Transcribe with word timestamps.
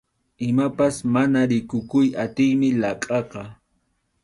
Imapas 0.47 0.95
mana 1.13 1.39
rikukuy 1.51 2.07
atiymi 2.23 2.69
laqhaqa. 2.81 3.41